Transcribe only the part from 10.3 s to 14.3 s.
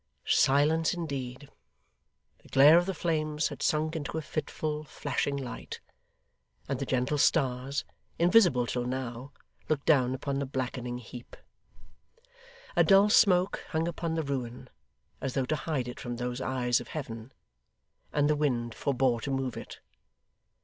the blackening heap. A dull smoke hung upon the